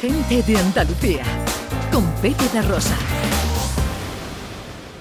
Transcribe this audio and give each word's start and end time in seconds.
Gente 0.00 0.44
de 0.44 0.56
Andalucía, 0.56 1.24
con 1.92 2.04
Pepe 2.22 2.48
de 2.52 2.62
Rosa. 2.62 2.96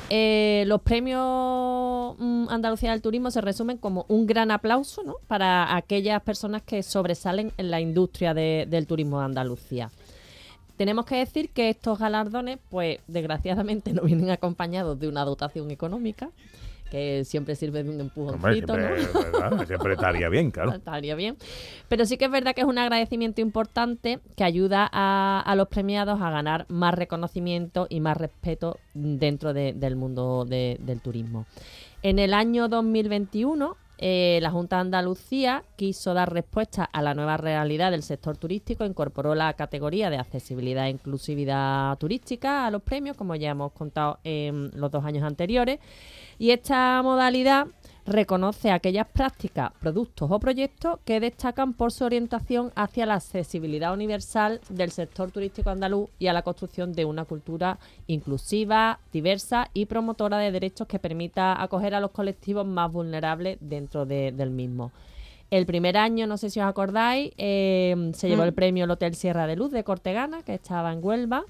Eh, 0.10 0.64
los 0.66 0.82
premios 0.82 2.16
mm, 2.18 2.48
Andalucía 2.50 2.90
del 2.90 3.04
Turismo 3.04 3.30
se 3.30 3.42
resumen 3.42 3.78
como 3.78 4.08
un 4.08 4.26
gran 4.26 4.50
aplauso 4.50 5.04
¿no? 5.04 5.18
para 5.28 5.76
aquellas 5.76 6.20
personas 6.24 6.64
que 6.64 6.82
sobresalen 6.82 7.52
en 7.58 7.70
la 7.70 7.80
industria 7.80 8.34
del 8.34 8.88
turismo 8.88 9.20
de 9.20 9.26
Andalucía. 9.26 9.92
Tenemos 10.78 11.06
que 11.06 11.18
decir 11.18 11.50
que 11.52 11.70
estos 11.70 12.00
galardones, 12.00 12.58
pues 12.68 12.98
desgraciadamente 13.08 13.94
no 13.94 14.02
vienen 14.02 14.32
acompañados 14.32 15.00
de 15.00 15.08
una 15.08 15.24
dotación 15.26 15.70
económica, 15.70 16.32
que 16.90 17.24
siempre 17.26 17.56
sirve 17.56 17.84
de 17.84 17.90
un 17.90 18.00
empujoncito, 18.00 18.74
siempre, 18.76 19.66
siempre 19.66 19.94
estaría 19.94 20.30
bien, 20.30 20.52
claro. 20.52 20.72
estaría 20.76 21.16
bien. 21.16 21.38
Pero 21.88 22.06
sí 22.06 22.18
que 22.18 22.26
es 22.26 22.32
verdad 22.32 22.54
que 22.54 22.62
es 22.62 22.68
un 22.68 22.78
agradecimiento 22.78 23.42
importante 23.42 24.20
que 24.36 24.44
ayuda 24.44 24.90
a, 24.92 25.54
los 25.56 25.68
premiados 25.68 26.22
a 26.22 26.30
ganar 26.30 26.66
más 26.70 26.94
reconocimiento 26.94 27.88
y 27.90 28.00
más 28.00 28.18
respeto 28.18 28.80
dentro 28.94 29.54
del 29.54 29.96
mundo 29.96 30.46
del 30.46 31.02
turismo. 31.02 31.46
En 32.04 32.20
el 32.20 32.34
año 32.34 32.68
2021 32.68 33.76
eh, 33.98 34.40
la 34.42 34.52
Junta 34.52 34.76
de 34.78 34.82
Andalucía 34.82 35.64
quiso 35.76 36.14
dar 36.14 36.32
respuesta 36.32 36.84
a 36.84 37.02
la 37.02 37.14
nueva 37.14 37.38
realidad 37.38 37.92
del 37.92 38.04
sector 38.04 38.38
turístico, 38.38 38.86
incorporó 38.86 39.34
la 39.34 39.54
categoría 39.54 40.10
de 40.10 40.18
accesibilidad 40.18 40.86
e 40.86 40.92
inclusividad 40.92 41.98
turística 41.98 42.68
a 42.68 42.72
los 42.72 42.84
premios, 42.84 43.18
como 43.18 43.36
ya 43.36 43.52
hemos 43.52 43.72
contado 43.72 44.20
en 44.24 44.72
los 44.80 44.92
dos 44.92 45.04
años 45.04 45.24
anteriores, 45.24 45.80
y 46.38 46.52
esta 46.52 47.02
modalidad 47.02 47.68
reconoce 48.08 48.72
aquellas 48.72 49.06
prácticas, 49.08 49.72
productos 49.80 50.32
o 50.32 50.40
proyectos 50.40 51.00
que 51.04 51.20
destacan 51.20 51.74
por 51.74 51.92
su 51.92 52.06
orientación 52.06 52.72
hacia 52.76 53.06
la 53.06 53.16
accesibilidad 53.16 53.94
universal 53.94 54.62
del 54.70 54.92
sector 54.92 55.30
turístico 55.30 55.70
andaluz 55.70 56.10
y 56.18 56.28
a 56.28 56.34
la 56.34 56.42
construcción 56.42 56.94
de 56.94 57.06
una 57.06 57.26
cultura 57.26 57.80
inclusiva, 58.08 59.00
diversa 59.12 59.70
y 59.74 59.86
promotora 59.86 60.38
de 60.38 60.52
derechos 60.52 60.88
que 60.88 61.00
permita 61.00 61.62
acoger 61.62 61.94
a 61.94 62.00
los 62.00 62.12
colectivos 62.12 62.66
más 62.66 62.92
vulnerables 62.92 63.58
dentro 63.60 64.06
del 64.06 64.50
mismo. 64.52 64.92
El 65.50 65.66
primer 65.66 65.98
año, 65.98 66.28
no 66.28 66.38
sé 66.38 66.50
si 66.50 66.60
os 66.60 66.66
acordáis, 66.66 67.32
eh, 67.38 68.12
se 68.14 68.28
llevó 68.28 68.44
el 68.44 68.52
mm. 68.52 68.56
premio 68.56 68.84
el 68.86 68.92
Hotel 68.92 69.16
Sierra 69.16 69.48
de 69.48 69.56
Luz 69.56 69.72
de 69.72 69.84
Cortegana, 69.84 70.44
que 70.44 70.54
estaba 70.54 70.92
en 70.92 71.04
Huelva. 71.04 71.46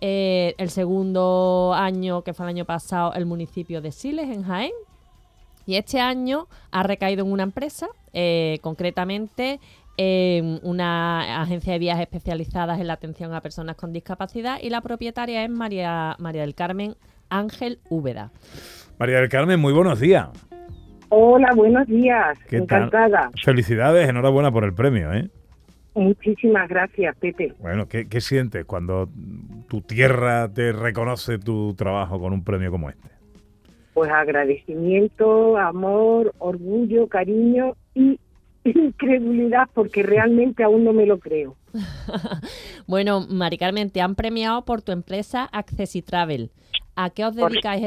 Eh, 0.00 0.54
el 0.58 0.70
segundo 0.70 1.72
año, 1.74 2.22
que 2.22 2.32
fue 2.32 2.46
el 2.46 2.50
año 2.50 2.64
pasado, 2.64 3.12
el 3.14 3.26
municipio 3.26 3.80
de 3.80 3.90
Siles, 3.90 4.28
en 4.28 4.44
Jaén. 4.44 4.70
Y 5.68 5.76
este 5.76 6.00
año 6.00 6.46
ha 6.70 6.82
recaído 6.82 7.26
en 7.26 7.30
una 7.30 7.42
empresa, 7.42 7.88
eh, 8.14 8.58
concretamente 8.62 9.60
en 9.98 10.60
una 10.62 11.42
agencia 11.42 11.74
de 11.74 11.78
viajes 11.78 12.04
especializadas 12.04 12.80
en 12.80 12.86
la 12.86 12.94
atención 12.94 13.34
a 13.34 13.42
personas 13.42 13.76
con 13.76 13.92
discapacidad 13.92 14.60
y 14.62 14.70
la 14.70 14.80
propietaria 14.80 15.44
es 15.44 15.50
María, 15.50 16.16
María 16.20 16.40
del 16.40 16.54
Carmen 16.54 16.94
Ángel 17.28 17.80
Úbeda. 17.90 18.30
María 18.98 19.20
del 19.20 19.28
Carmen, 19.28 19.60
muy 19.60 19.74
buenos 19.74 20.00
días. 20.00 20.30
Hola, 21.10 21.52
buenos 21.54 21.86
días. 21.86 22.38
Encantada. 22.50 23.30
Felicidades, 23.44 24.08
enhorabuena 24.08 24.50
por 24.50 24.64
el 24.64 24.72
premio, 24.72 25.12
¿eh? 25.12 25.28
Muchísimas 25.92 26.66
gracias, 26.70 27.14
Pepe. 27.18 27.52
Bueno, 27.58 27.88
¿qué, 27.88 28.08
¿qué 28.08 28.22
sientes 28.22 28.64
cuando 28.64 29.10
tu 29.68 29.82
tierra 29.82 30.50
te 30.50 30.72
reconoce 30.72 31.38
tu 31.38 31.74
trabajo 31.74 32.18
con 32.18 32.32
un 32.32 32.42
premio 32.42 32.70
como 32.70 32.88
este? 32.88 33.17
Pues 33.98 34.12
agradecimiento, 34.12 35.56
amor, 35.56 36.32
orgullo, 36.38 37.08
cariño 37.08 37.74
y 37.94 38.20
incredulidad 38.64 39.68
porque 39.74 40.04
realmente 40.04 40.62
aún 40.62 40.84
no 40.84 40.92
me 40.92 41.04
lo 41.04 41.18
creo. 41.18 41.56
bueno, 42.86 43.26
Mari 43.28 43.58
Carmen, 43.58 43.90
te 43.90 44.00
han 44.00 44.14
premiado 44.14 44.64
por 44.64 44.82
tu 44.82 44.92
empresa 44.92 45.46
Accessi 45.46 46.00
Travel. 46.00 46.52
¿A 46.94 47.10
qué 47.10 47.24
os 47.24 47.34
dedicáis 47.34 47.82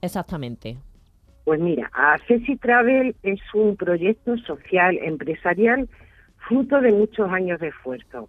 exactamente? 0.00 0.78
Pues 1.42 1.58
mira, 1.58 1.90
Accessi 1.92 2.54
Travel 2.54 3.16
es 3.24 3.40
un 3.52 3.74
proyecto 3.74 4.38
social 4.38 4.96
empresarial 5.02 5.88
fruto 6.46 6.80
de 6.80 6.92
muchos 6.92 7.28
años 7.32 7.58
de 7.58 7.70
esfuerzo. 7.70 8.28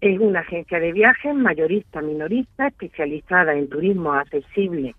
Es 0.00 0.18
una 0.18 0.40
agencia 0.40 0.80
de 0.80 0.92
viajes 0.92 1.34
mayorista, 1.34 2.00
minorista, 2.00 2.68
especializada 2.68 3.52
en 3.52 3.68
turismo 3.68 4.14
accesible 4.14 4.94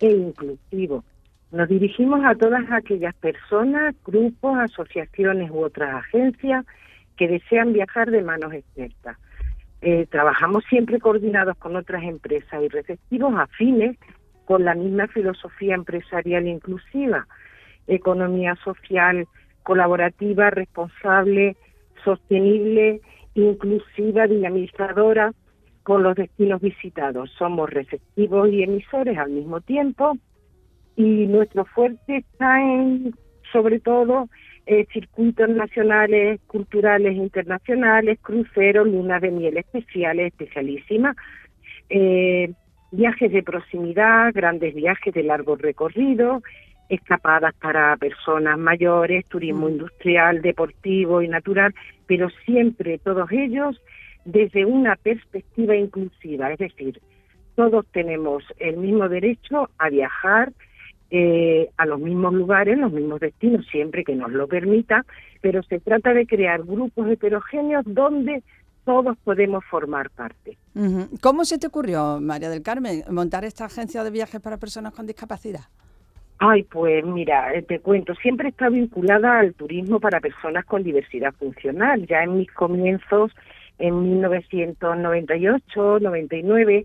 e 0.00 0.10
inclusivo 0.10 1.04
nos 1.52 1.68
dirigimos 1.68 2.24
a 2.24 2.34
todas 2.34 2.70
aquellas 2.70 3.14
personas, 3.16 3.94
grupos, 4.04 4.58
asociaciones 4.58 5.50
u 5.50 5.64
otras 5.64 5.94
agencias 5.94 6.64
que 7.16 7.28
desean 7.28 7.72
viajar 7.72 8.10
de 8.10 8.22
manos 8.22 8.52
expertas. 8.52 9.16
Eh, 9.82 10.06
trabajamos 10.10 10.64
siempre 10.68 11.00
coordinados 11.00 11.56
con 11.56 11.74
otras 11.74 12.02
empresas 12.02 12.62
y 12.62 12.68
receptivos 12.68 13.34
afines 13.38 13.96
con 14.44 14.64
la 14.64 14.74
misma 14.74 15.06
filosofía 15.08 15.74
empresarial 15.74 16.46
inclusiva, 16.46 17.26
economía 17.86 18.56
social 18.56 19.26
colaborativa, 19.62 20.50
responsable, 20.50 21.56
sostenible, 22.04 23.00
inclusiva, 23.34 24.26
dinamizadora 24.26 25.32
con 25.82 26.02
los 26.02 26.14
destinos 26.16 26.60
visitados. 26.60 27.30
Somos 27.38 27.70
receptivos 27.70 28.48
y 28.50 28.62
emisores 28.62 29.18
al 29.18 29.30
mismo 29.30 29.60
tiempo 29.60 30.16
y 31.00 31.26
nuestro 31.26 31.64
fuerte 31.64 32.18
está 32.18 32.60
en, 32.60 33.14
sobre 33.50 33.80
todo, 33.80 34.28
eh, 34.66 34.86
circuitos 34.92 35.48
nacionales, 35.48 36.40
culturales, 36.46 37.16
internacionales, 37.16 38.18
cruceros, 38.20 38.86
lunas 38.86 39.22
de 39.22 39.30
miel 39.30 39.56
especiales, 39.56 40.26
especialísimas, 40.26 41.16
eh, 41.88 42.52
viajes 42.92 43.32
de 43.32 43.42
proximidad, 43.42 44.32
grandes 44.34 44.74
viajes 44.74 45.14
de 45.14 45.22
largo 45.22 45.56
recorrido, 45.56 46.42
escapadas 46.90 47.54
para 47.54 47.96
personas 47.96 48.58
mayores, 48.58 49.24
turismo 49.26 49.68
mm. 49.68 49.70
industrial, 49.70 50.42
deportivo 50.42 51.22
y 51.22 51.28
natural, 51.28 51.74
pero 52.06 52.28
siempre 52.44 52.98
todos 52.98 53.30
ellos 53.32 53.80
desde 54.26 54.66
una 54.66 54.96
perspectiva 54.96 55.74
inclusiva, 55.74 56.52
es 56.52 56.58
decir, 56.58 57.00
todos 57.54 57.86
tenemos 57.92 58.44
el 58.58 58.76
mismo 58.76 59.08
derecho 59.08 59.70
a 59.78 59.88
viajar, 59.88 60.52
eh, 61.10 61.70
a 61.76 61.86
los 61.86 61.98
mismos 62.00 62.32
lugares, 62.34 62.78
los 62.78 62.92
mismos 62.92 63.20
destinos, 63.20 63.66
siempre 63.66 64.04
que 64.04 64.14
nos 64.14 64.30
lo 64.30 64.46
permita, 64.46 65.04
pero 65.40 65.62
se 65.64 65.80
trata 65.80 66.14
de 66.14 66.26
crear 66.26 66.62
grupos 66.62 67.08
heterogéneos 67.08 67.84
donde 67.86 68.42
todos 68.84 69.16
podemos 69.24 69.64
formar 69.64 70.10
parte. 70.10 70.56
¿Cómo 71.20 71.44
se 71.44 71.58
te 71.58 71.66
ocurrió, 71.66 72.20
María 72.20 72.48
del 72.48 72.62
Carmen, 72.62 73.02
montar 73.10 73.44
esta 73.44 73.66
agencia 73.66 74.04
de 74.04 74.10
viajes 74.10 74.40
para 74.40 74.58
personas 74.58 74.92
con 74.92 75.06
discapacidad? 75.06 75.62
Ay, 76.38 76.62
pues 76.62 77.04
mira, 77.04 77.52
eh, 77.54 77.62
te 77.62 77.80
cuento, 77.80 78.14
siempre 78.14 78.48
está 78.48 78.70
vinculada 78.70 79.40
al 79.40 79.52
turismo 79.52 80.00
para 80.00 80.20
personas 80.20 80.64
con 80.64 80.82
diversidad 80.82 81.34
funcional. 81.34 82.06
Ya 82.06 82.22
en 82.22 82.38
mis 82.38 82.50
comienzos, 82.52 83.32
en 83.78 84.02
1998, 84.02 85.98
99, 86.00 86.84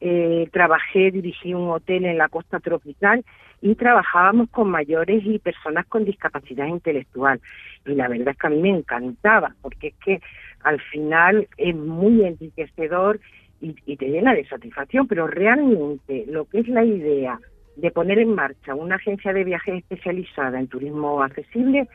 eh, 0.00 0.48
trabajé, 0.52 1.10
dirigí 1.10 1.52
un 1.52 1.68
hotel 1.68 2.06
en 2.06 2.16
la 2.16 2.28
costa 2.28 2.60
tropical 2.60 3.24
y 3.64 3.76
trabajábamos 3.76 4.50
con 4.50 4.68
mayores 4.68 5.22
y 5.24 5.38
personas 5.38 5.86
con 5.86 6.04
discapacidad 6.04 6.66
intelectual. 6.66 7.40
Y 7.86 7.94
la 7.94 8.08
verdad 8.08 8.28
es 8.28 8.36
que 8.36 8.46
a 8.46 8.50
mí 8.50 8.60
me 8.60 8.68
encantaba, 8.68 9.54
porque 9.62 9.88
es 9.88 9.94
que 10.04 10.20
al 10.64 10.78
final 10.82 11.48
es 11.56 11.74
muy 11.74 12.26
enriquecedor 12.26 13.20
y, 13.62 13.72
te 13.96 14.06
llena 14.06 14.34
de 14.34 14.46
satisfacción, 14.46 15.08
pero 15.08 15.26
realmente 15.26 16.26
lo 16.28 16.44
que 16.44 16.60
es 16.60 16.68
la 16.68 16.84
idea 16.84 17.40
de 17.76 17.90
poner 17.90 18.18
en 18.18 18.34
marcha 18.34 18.74
una 18.74 18.96
agencia 18.96 19.32
de 19.32 19.44
viajes 19.44 19.76
especializada 19.76 20.60
en 20.60 20.68
turismo 20.68 21.22
accesible 21.22 21.88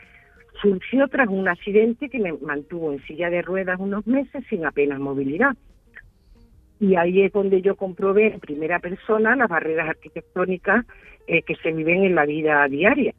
surgió 0.63 1.07
tras 1.07 1.27
un 1.27 1.47
accidente 1.47 2.09
que 2.09 2.17
me 2.17 2.33
mantuvo 2.33 2.91
en 2.91 3.05
silla 3.05 3.29
de 3.29 3.43
ruedas 3.43 3.79
unos 3.79 4.07
meses 4.07 4.43
sin 4.49 4.65
apenas 4.65 4.99
movilidad. 4.99 5.55
Y 6.79 6.95
ahí 6.95 7.21
es 7.21 7.33
donde 7.33 7.61
yo 7.61 7.75
comprobé 7.75 8.27
en 8.27 8.39
primera 8.39 8.79
persona 8.79 9.35
las 9.35 9.49
barreras 9.49 9.89
arquitectónicas 9.89 10.85
eh, 11.27 11.41
que 11.43 11.55
se 11.55 11.71
viven 11.71 12.03
en 12.03 12.15
la 12.15 12.25
vida 12.25 12.67
diaria. 12.67 13.13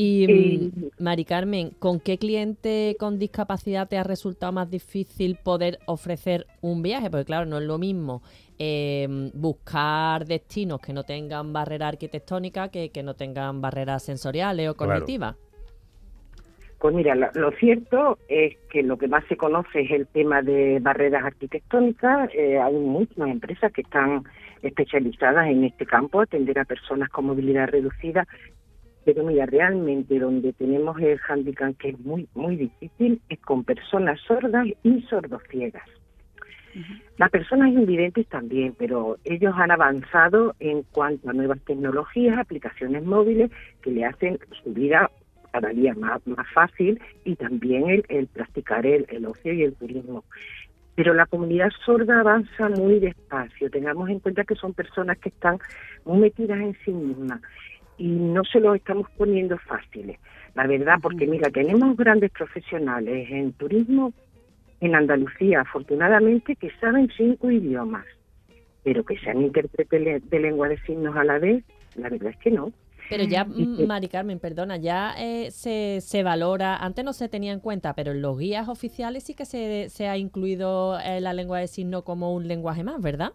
Y, 0.00 0.70
mm, 0.72 1.02
Mari 1.02 1.24
Carmen, 1.24 1.70
¿con 1.78 1.98
qué 1.98 2.18
cliente 2.18 2.96
con 3.00 3.18
discapacidad 3.18 3.88
te 3.88 3.98
ha 3.98 4.04
resultado 4.04 4.52
más 4.52 4.70
difícil 4.70 5.36
poder 5.42 5.80
ofrecer 5.86 6.46
un 6.60 6.82
viaje? 6.82 7.10
Porque 7.10 7.24
claro, 7.24 7.46
no 7.46 7.58
es 7.58 7.64
lo 7.64 7.78
mismo 7.78 8.22
em, 8.58 9.32
buscar 9.34 10.24
destinos 10.24 10.80
que 10.80 10.92
no 10.92 11.02
tengan 11.02 11.52
barrera 11.52 11.88
arquitectónica 11.88 12.68
que 12.68 12.90
que 12.90 13.02
no 13.02 13.14
tengan 13.14 13.60
barreras 13.60 14.04
sensoriales 14.04 14.68
o 14.68 14.76
cognitivas. 14.76 15.36
Pues 16.78 16.94
mira, 16.94 17.16
lo, 17.16 17.50
cierto 17.58 18.18
es 18.28 18.56
que 18.70 18.84
lo 18.84 18.98
que 18.98 19.08
más 19.08 19.24
se 19.26 19.36
conoce 19.36 19.80
es 19.80 19.90
el 19.90 20.06
tema 20.06 20.42
de 20.42 20.78
barreras 20.80 21.24
arquitectónicas. 21.24 22.30
Eh, 22.34 22.56
hay 22.58 22.74
muchas 22.74 23.28
empresas 23.28 23.72
que 23.72 23.80
están 23.80 24.22
especializadas 24.62 25.48
en 25.48 25.64
este 25.64 25.86
campo, 25.86 26.20
atender 26.20 26.56
a 26.58 26.64
personas 26.64 27.08
con 27.08 27.26
movilidad 27.26 27.68
reducida. 27.68 28.28
Pero 29.04 29.24
mira, 29.24 29.46
realmente 29.46 30.20
donde 30.20 30.52
tenemos 30.52 31.00
el 31.00 31.18
handicap 31.28 31.76
que 31.78 31.90
es 31.90 31.98
muy 31.98 32.28
muy 32.34 32.56
difícil 32.56 33.20
es 33.28 33.40
con 33.40 33.64
personas 33.64 34.20
sordas 34.20 34.66
y 34.84 35.02
sordociegas. 35.02 35.88
Las 37.16 37.30
personas 37.30 37.70
invidentes 37.70 38.28
también, 38.28 38.74
pero 38.78 39.16
ellos 39.24 39.52
han 39.56 39.72
avanzado 39.72 40.54
en 40.60 40.84
cuanto 40.84 41.30
a 41.30 41.32
nuevas 41.32 41.58
tecnologías, 41.64 42.38
aplicaciones 42.38 43.02
móviles 43.04 43.50
que 43.82 43.90
le 43.90 44.04
hacen 44.04 44.38
su 44.62 44.72
vida 44.72 45.10
cada 45.52 45.70
día 45.70 45.94
más, 45.94 46.26
más 46.26 46.46
fácil 46.52 47.00
y 47.24 47.36
también 47.36 47.88
el, 47.88 48.04
el 48.08 48.26
practicar 48.26 48.86
el, 48.86 49.06
el 49.08 49.26
ocio 49.26 49.52
y 49.52 49.62
el 49.62 49.74
turismo. 49.74 50.24
Pero 50.94 51.14
la 51.14 51.26
comunidad 51.26 51.70
sorda 51.84 52.20
avanza 52.20 52.68
muy 52.68 52.98
despacio. 52.98 53.70
Tengamos 53.70 54.10
en 54.10 54.18
cuenta 54.18 54.44
que 54.44 54.56
son 54.56 54.74
personas 54.74 55.18
que 55.18 55.28
están 55.28 55.58
muy 56.04 56.18
metidas 56.18 56.58
en 56.58 56.76
sí 56.84 56.90
mismas 56.90 57.40
y 57.98 58.08
no 58.08 58.44
se 58.44 58.60
los 58.60 58.76
estamos 58.76 59.08
poniendo 59.16 59.58
fáciles. 59.58 60.18
La 60.54 60.66
verdad, 60.66 60.96
porque 61.02 61.26
mira, 61.26 61.50
tenemos 61.50 61.96
grandes 61.96 62.30
profesionales 62.30 63.28
en 63.30 63.52
turismo 63.52 64.12
en 64.80 64.94
Andalucía, 64.94 65.60
afortunadamente, 65.60 66.56
que 66.56 66.70
saben 66.80 67.10
cinco 67.16 67.50
idiomas, 67.50 68.06
pero 68.84 69.04
que 69.04 69.18
sean 69.18 69.42
intérpretes 69.42 70.30
de 70.30 70.40
lengua 70.40 70.68
de 70.68 70.78
signos 70.80 71.16
a 71.16 71.24
la 71.24 71.38
vez, 71.38 71.64
la 71.96 72.08
verdad 72.08 72.30
es 72.30 72.36
que 72.38 72.52
no. 72.52 72.72
Pero 73.08 73.24
ya, 73.24 73.44
mm, 73.44 73.86
Mari 73.86 74.08
Carmen, 74.08 74.38
perdona, 74.38 74.76
ya 74.76 75.14
eh, 75.18 75.50
se, 75.50 76.00
se 76.00 76.22
valora, 76.22 76.76
antes 76.76 77.04
no 77.04 77.12
se 77.12 77.28
tenía 77.28 77.52
en 77.52 77.60
cuenta, 77.60 77.94
pero 77.94 78.12
en 78.12 78.22
los 78.22 78.38
guías 78.38 78.68
oficiales 78.68 79.24
sí 79.24 79.34
que 79.34 79.44
se, 79.44 79.88
se 79.88 80.08
ha 80.08 80.16
incluido 80.16 80.98
eh, 81.00 81.20
la 81.20 81.32
lengua 81.32 81.58
de 81.60 81.68
signo 81.68 82.02
como 82.02 82.34
un 82.34 82.48
lenguaje 82.48 82.84
más, 82.84 83.00
¿verdad? 83.00 83.32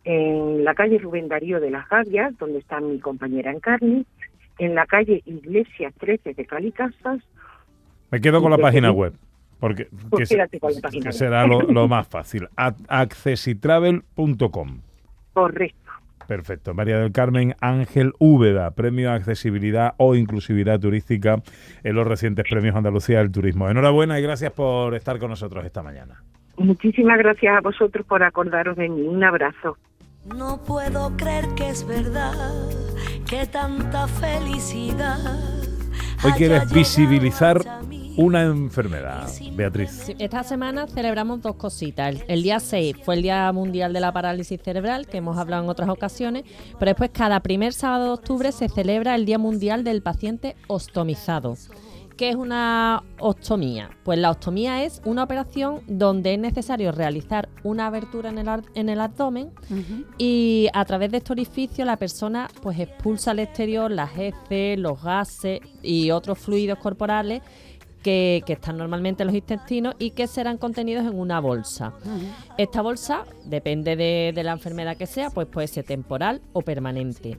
en 0.03 0.65
la 0.65 0.75
calle 0.75 0.99
Rubén 0.99 1.29
Darío 1.29 1.61
de 1.61 1.71
las 1.71 1.89
Gavias, 1.89 2.37
donde 2.39 2.59
está 2.59 2.81
mi 2.81 2.99
compañera 2.99 3.53
Encarni, 3.53 4.05
en 4.59 4.75
la 4.75 4.87
calle 4.87 5.23
Iglesia 5.25 5.93
13 6.01 6.35
de 6.35 6.47
Calicasas. 6.47 7.23
Me 8.11 8.21
quedo 8.21 8.43
con 8.43 8.51
la 8.51 8.59
página 8.59 8.91
web. 8.91 9.15
Porque 9.61 9.87
Pues 10.11 10.29
que 10.29 10.37
que 11.01 11.13
será 11.13 11.47
lo, 11.47 11.63
lo 11.63 11.87
más 11.87 12.09
fácil. 12.09 12.49
Accessitravel.com. 12.57 14.81
Correcto. 15.41 15.91
Perfecto. 16.27 16.75
María 16.75 16.99
del 16.99 17.13
Carmen 17.13 17.57
Ángel 17.61 18.13
Úbeda, 18.19 18.73
Premio 18.73 19.11
a 19.11 19.15
Accesibilidad 19.15 19.95
o 19.97 20.15
Inclusividad 20.15 20.79
Turística 20.79 21.43
en 21.83 21.95
los 21.97 22.07
recientes 22.07 22.45
Premios 22.49 22.77
Andalucía 22.77 23.19
del 23.19 23.33
Turismo. 23.33 23.69
Enhorabuena 23.71 24.21
y 24.21 24.23
gracias 24.23 24.53
por 24.53 24.95
estar 24.95 25.19
con 25.19 25.31
nosotros 25.31 25.65
esta 25.65 25.83
mañana. 25.83 26.23
Muchísimas 26.59 27.19
gracias 27.19 27.57
a 27.57 27.61
vosotros 27.63 28.05
por 28.07 28.23
acordaros 28.23 28.77
de 28.77 28.91
mí. 28.91 29.09
Un 29.09 29.25
abrazo. 29.25 29.79
No 30.37 30.63
puedo 30.63 31.17
creer 31.17 31.47
que 31.57 31.71
es 31.71 31.87
verdad 31.87 32.35
que 33.29 33.47
tanta 33.47 34.07
felicidad. 34.07 35.19
Hoy 36.23 36.33
quieres 36.33 36.71
visibilizar. 36.71 37.63
Una 38.17 38.43
enfermedad, 38.43 39.29
Beatriz. 39.55 39.91
Sí, 39.91 40.17
esta 40.19 40.43
semana 40.43 40.87
celebramos 40.87 41.41
dos 41.41 41.57
cositas. 41.57 42.09
El, 42.15 42.25
el 42.29 42.43
día 42.43 42.61
6 42.61 42.97
fue 43.05 43.15
el 43.15 43.23
Día 43.23 43.51
Mundial 43.53 43.93
de 43.93 44.01
la 44.01 44.13
Parálisis 44.13 44.61
Cerebral, 44.63 45.07
que 45.07 45.19
hemos 45.19 45.39
hablado 45.39 45.63
en 45.65 45.69
otras 45.71 45.89
ocasiones, 45.89 46.45
pero 46.79 46.91
después 46.91 47.11
cada 47.13 47.41
primer 47.41 47.73
sábado 47.73 48.05
de 48.07 48.11
octubre 48.13 48.53
se 48.53 48.69
celebra 48.69 49.15
el 49.15 49.25
Día 49.25 49.39
Mundial 49.39 49.85
del 49.85 50.03
Paciente 50.03 50.57
Ostomizado. 50.67 51.57
¿Qué 52.17 52.29
es 52.29 52.37
una 52.37 53.03
ostomía? 53.19 53.89
Pues 54.05 54.19
la 54.19 54.31
ostomía 54.31 54.85
es 54.85 55.01
una 55.07 55.23
operación 55.25 55.81
donde 55.87 56.35
es 56.35 56.39
necesario 56.39 56.93
realizar 56.93 57.49
una 57.65 57.87
abertura 57.87 58.29
en 58.29 58.37
el, 58.37 58.47
ar- 58.51 58.65
en 58.75 58.91
el 58.91 59.01
abdomen 59.01 59.53
y 60.19 60.69
a 60.75 60.85
través 60.85 61.11
de 61.13 61.17
este 61.17 61.33
orificio 61.33 61.83
la 61.87 61.97
persona 61.97 62.51
pues 62.61 62.79
expulsa 62.79 63.31
al 63.31 63.39
exterior 63.39 63.91
las 63.91 64.11
heces, 64.19 64.79
los 64.79 65.03
gases 65.03 65.61
y 65.83 66.11
otros 66.11 66.39
fluidos 66.39 66.79
corporales 66.79 67.41
que, 68.03 68.43
que 68.47 68.55
están 68.55 68.79
normalmente 68.79 69.23
en 69.23 69.29
los 69.29 69.37
intestinos 69.37 69.95
y 69.99 70.11
que 70.11 70.27
serán 70.27 70.59
contenidos 70.59 71.07
en 71.07 71.19
una 71.19 71.41
bolsa. 71.41 71.93
Esta 72.59 72.83
bolsa, 72.83 73.25
depende 73.45 73.97
de, 73.97 74.33
de 74.35 74.45
la 74.45 74.53
enfermedad 74.53 74.97
que 74.97 75.07
sea, 75.07 75.31
pues 75.31 75.47
puede 75.47 75.69
ser 75.69 75.85
temporal 75.85 76.41
o 76.53 76.63
permanente. 76.63 77.39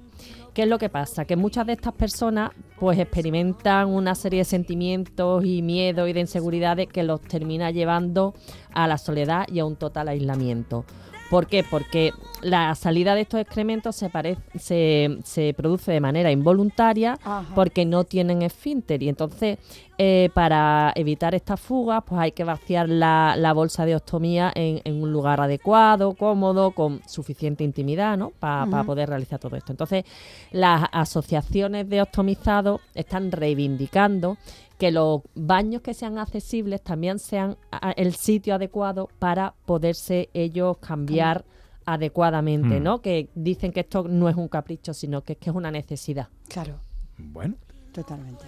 ¿Qué 0.53 0.63
es 0.63 0.67
lo 0.67 0.77
que 0.77 0.89
pasa? 0.89 1.23
Que 1.23 1.37
muchas 1.37 1.65
de 1.65 1.73
estas 1.73 1.93
personas 1.93 2.51
pues 2.77 2.99
experimentan 2.99 3.87
una 3.87 4.15
serie 4.15 4.39
de 4.39 4.45
sentimientos 4.45 5.45
y 5.45 5.61
miedos 5.61 6.09
y 6.09 6.13
de 6.13 6.19
inseguridades 6.19 6.87
que 6.87 7.03
los 7.03 7.21
termina 7.21 7.71
llevando 7.71 8.33
a 8.73 8.87
la 8.87 8.97
soledad 8.97 9.45
y 9.47 9.59
a 9.59 9.65
un 9.65 9.77
total 9.77 10.09
aislamiento. 10.09 10.83
¿Por 11.31 11.47
qué? 11.47 11.63
Porque 11.63 12.11
la 12.41 12.75
salida 12.75 13.15
de 13.15 13.21
estos 13.21 13.39
excrementos 13.39 13.95
se, 13.95 14.11
se, 14.59 15.17
se 15.23 15.53
produce 15.53 15.93
de 15.93 16.01
manera 16.01 16.29
involuntaria 16.29 17.17
Ajá. 17.23 17.45
porque 17.55 17.85
no 17.85 18.03
tienen 18.03 18.41
esfínter 18.41 19.01
y 19.01 19.07
entonces 19.07 19.57
eh, 19.97 20.29
para 20.33 20.91
evitar 20.95 21.33
estas 21.33 21.61
fugas 21.61 22.03
pues 22.05 22.19
hay 22.19 22.33
que 22.33 22.43
vaciar 22.43 22.89
la, 22.89 23.35
la 23.37 23.53
bolsa 23.53 23.85
de 23.85 23.95
ostomía 23.95 24.51
en, 24.53 24.81
en 24.83 25.01
un 25.01 25.13
lugar 25.13 25.39
adecuado, 25.39 26.15
cómodo, 26.15 26.71
con 26.71 26.99
suficiente 27.07 27.63
intimidad, 27.63 28.17
¿no? 28.17 28.31
Para 28.31 28.83
poder 28.83 29.07
realizar 29.07 29.39
todo 29.39 29.55
esto. 29.55 29.71
Entonces 29.71 30.03
las 30.51 30.83
asociaciones 30.91 31.87
de 31.87 32.01
ostomizados 32.01 32.81
están 32.93 33.31
reivindicando 33.31 34.37
que 34.81 34.89
los 34.89 35.21
baños 35.35 35.83
que 35.83 35.93
sean 35.93 36.17
accesibles 36.17 36.81
también 36.81 37.19
sean 37.19 37.55
el 37.97 38.15
sitio 38.15 38.55
adecuado 38.55 39.09
para 39.19 39.53
poderse 39.67 40.29
ellos 40.33 40.77
cambiar 40.79 41.45
adecuadamente, 41.85 42.79
Hmm. 42.79 42.83
¿no? 42.83 42.99
Que 42.99 43.29
dicen 43.35 43.71
que 43.73 43.81
esto 43.81 44.05
no 44.07 44.27
es 44.27 44.35
un 44.35 44.47
capricho, 44.47 44.95
sino 44.95 45.21
que 45.21 45.33
es 45.33 45.37
que 45.39 45.51
es 45.51 45.55
una 45.55 45.69
necesidad. 45.69 46.29
Claro, 46.47 46.79
Bueno. 47.19 47.53
totalmente. 47.93 48.43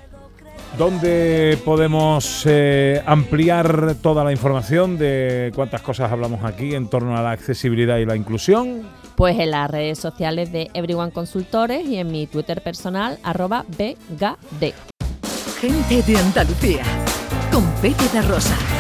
¿Dónde 0.76 1.60
podemos 1.64 2.44
eh, 2.48 3.04
ampliar 3.06 3.94
toda 4.02 4.24
la 4.24 4.32
información 4.32 4.98
de 4.98 5.52
cuántas 5.54 5.84
cosas 5.84 6.12
hablamos 6.12 6.44
aquí 6.44 6.74
en 6.74 6.88
torno 6.90 7.16
a 7.16 7.22
la 7.22 7.30
accesibilidad 7.32 7.98
y 8.00 8.06
la 8.06 8.16
inclusión? 8.16 8.82
Pues 9.16 9.38
en 9.38 9.52
las 9.52 9.70
redes 9.70 10.00
sociales 10.00 10.52
de 10.52 10.72
Everyone 10.74 11.12
Consultores 11.12 11.86
y 11.88 11.98
en 11.98 12.12
mi 12.12 12.26
Twitter 12.26 12.64
personal, 12.64 13.20
arroba 13.22 13.66
BGD. 13.78 14.93
Gente 15.64 16.04
de 16.04 16.18
Andalucía. 16.18 16.84
Con 17.50 17.64
Pepe 17.76 18.22
Rosa. 18.24 18.73